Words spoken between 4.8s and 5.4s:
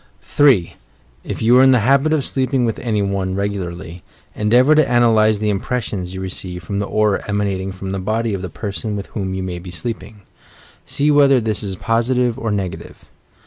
analyse